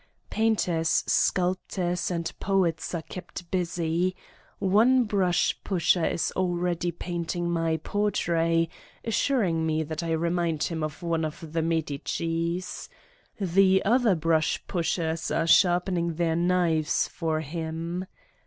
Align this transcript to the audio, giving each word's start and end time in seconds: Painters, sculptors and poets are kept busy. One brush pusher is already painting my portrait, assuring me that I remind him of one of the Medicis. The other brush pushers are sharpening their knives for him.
Painters, 0.31 1.03
sculptors 1.05 2.09
and 2.09 2.33
poets 2.39 2.95
are 2.95 3.03
kept 3.03 3.51
busy. 3.51 4.15
One 4.57 5.03
brush 5.03 5.55
pusher 5.63 6.03
is 6.03 6.33
already 6.35 6.91
painting 6.91 7.51
my 7.51 7.77
portrait, 7.77 8.69
assuring 9.05 9.63
me 9.63 9.83
that 9.83 10.01
I 10.01 10.13
remind 10.13 10.63
him 10.63 10.81
of 10.83 11.03
one 11.03 11.23
of 11.23 11.53
the 11.53 11.61
Medicis. 11.61 12.89
The 13.39 13.85
other 13.85 14.15
brush 14.15 14.63
pushers 14.65 15.29
are 15.29 15.45
sharpening 15.45 16.15
their 16.15 16.35
knives 16.35 17.07
for 17.07 17.41
him. 17.41 18.07